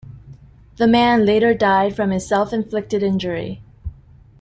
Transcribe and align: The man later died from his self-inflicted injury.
The 0.77 0.87
man 0.87 1.27
later 1.27 1.53
died 1.53 1.95
from 1.95 2.09
his 2.09 2.27
self-inflicted 2.27 3.03
injury. 3.03 3.61